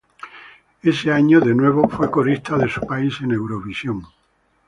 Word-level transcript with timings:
Ese 0.81 1.11
año, 1.11 1.39
de 1.39 1.53
nuevo, 1.53 1.87
fue 1.87 2.09
corista 2.09 2.57
de 2.57 2.67
su 2.67 2.81
país 2.81 3.13
en 3.21 3.33
Eurovisión. 3.33 4.01